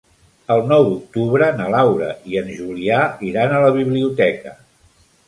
[0.53, 4.57] El nou d'octubre na Laura i en Julià iran a la biblioteca.